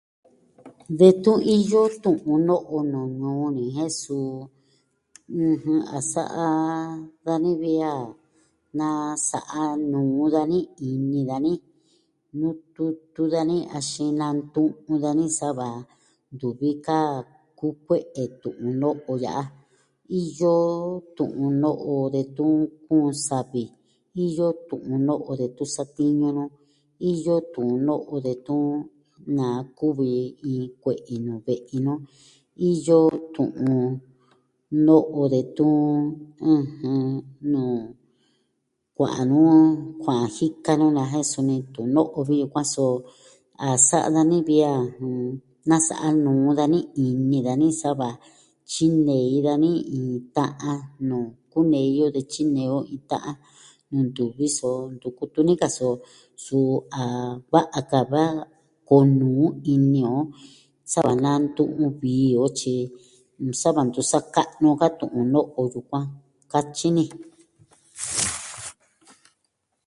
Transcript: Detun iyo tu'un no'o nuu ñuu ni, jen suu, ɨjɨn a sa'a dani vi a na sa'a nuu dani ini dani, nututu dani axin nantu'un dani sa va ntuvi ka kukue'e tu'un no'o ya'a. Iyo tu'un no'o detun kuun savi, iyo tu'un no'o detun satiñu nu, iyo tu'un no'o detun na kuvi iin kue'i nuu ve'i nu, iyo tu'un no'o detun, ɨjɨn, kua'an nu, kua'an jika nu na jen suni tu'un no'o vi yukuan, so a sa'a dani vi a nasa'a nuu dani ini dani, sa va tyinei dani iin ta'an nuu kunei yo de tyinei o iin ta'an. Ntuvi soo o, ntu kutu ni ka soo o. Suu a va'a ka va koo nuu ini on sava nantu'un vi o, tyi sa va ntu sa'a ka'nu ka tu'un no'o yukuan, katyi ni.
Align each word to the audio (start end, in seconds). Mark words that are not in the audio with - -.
Detun 0.97 1.37
iyo 1.57 1.81
tu'un 2.03 2.39
no'o 2.47 2.77
nuu 2.91 3.07
ñuu 3.19 3.45
ni, 3.55 3.63
jen 3.75 3.91
suu, 4.01 4.31
ɨjɨn 5.49 5.79
a 5.97 5.99
sa'a 6.13 6.45
dani 7.25 7.51
vi 7.61 7.73
a 7.93 7.95
na 8.77 8.87
sa'a 9.29 9.61
nuu 9.91 10.21
dani 10.35 10.57
ini 10.89 11.19
dani, 11.29 11.51
nututu 12.39 13.21
dani 13.33 13.55
axin 13.77 14.11
nantu'un 14.21 14.97
dani 15.05 15.25
sa 15.39 15.47
va 15.59 15.69
ntuvi 16.33 16.69
ka 16.85 16.99
kukue'e 17.59 18.23
tu'un 18.41 18.71
no'o 18.81 19.13
ya'a. 19.25 19.43
Iyo 20.21 20.53
tu'un 21.17 21.51
no'o 21.61 21.93
detun 22.15 22.55
kuun 22.85 23.09
savi, 23.27 23.63
iyo 24.25 24.45
tu'un 24.69 24.97
no'o 25.07 25.31
detun 25.41 25.69
satiñu 25.75 26.27
nu, 26.37 26.43
iyo 27.11 27.33
tu'un 27.53 27.73
no'o 27.87 28.15
detun 28.25 28.67
na 29.37 29.45
kuvi 29.77 30.09
iin 30.49 30.65
kue'i 30.83 31.15
nuu 31.25 31.39
ve'i 31.47 31.77
nu, 31.85 31.93
iyo 32.69 32.99
tu'un 33.33 33.81
no'o 34.85 35.21
detun, 35.33 35.77
ɨjɨn, 36.53 36.99
kua'an 38.97 39.25
nu, 39.31 39.39
kua'an 40.01 40.29
jika 40.35 40.71
nu 40.79 40.85
na 40.97 41.03
jen 41.11 41.25
suni 41.31 41.55
tu'un 41.73 41.89
no'o 41.95 42.19
vi 42.27 42.35
yukuan, 42.41 42.67
so 42.73 42.83
a 43.67 43.69
sa'a 43.87 44.09
dani 44.15 44.37
vi 44.47 44.57
a 44.73 44.75
nasa'a 45.69 46.07
nuu 46.25 46.49
dani 46.59 46.79
ini 47.03 47.37
dani, 47.47 47.67
sa 47.81 47.89
va 47.99 48.09
tyinei 48.71 49.35
dani 49.47 49.69
iin 49.97 50.15
ta'an 50.35 50.79
nuu 51.09 51.27
kunei 51.51 51.87
yo 51.99 52.05
de 52.15 52.21
tyinei 52.31 52.69
o 52.77 52.79
iin 52.93 53.03
ta'an. 53.11 53.35
Ntuvi 54.03 54.47
soo 54.57 54.77
o, 54.81 54.89
ntu 54.93 55.07
kutu 55.17 55.39
ni 55.47 55.53
ka 55.61 55.67
soo 55.77 55.93
o. 55.95 55.99
Suu 56.43 56.71
a 57.03 57.03
va'a 57.51 57.79
ka 57.91 57.99
va 58.11 58.23
koo 58.87 59.03
nuu 59.19 59.45
ini 59.73 60.01
on 60.17 60.23
sava 60.91 61.13
nantu'un 61.23 61.89
vi 62.01 62.15
o, 62.43 62.45
tyi 62.59 62.73
sa 63.61 63.69
va 63.75 63.81
ntu 63.87 64.01
sa'a 64.11 64.27
ka'nu 64.35 64.69
ka 64.81 64.87
tu'un 64.99 65.25
no'o 65.33 65.61
yukuan, 65.73 66.05
katyi 66.51 66.87
ni. 66.97 67.05